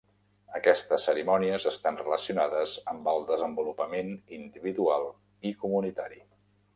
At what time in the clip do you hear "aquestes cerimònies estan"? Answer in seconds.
0.59-1.99